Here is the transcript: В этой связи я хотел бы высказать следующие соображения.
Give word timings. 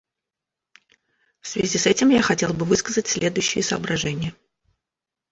В 1.41 1.55
этой 1.57 1.67
связи 1.77 2.11
я 2.15 2.23
хотел 2.23 2.55
бы 2.55 2.65
высказать 2.65 3.05
следующие 3.07 3.63
соображения. 3.63 4.33